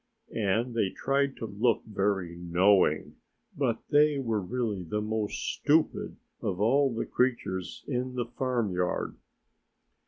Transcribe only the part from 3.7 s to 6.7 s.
they were really the most stupid of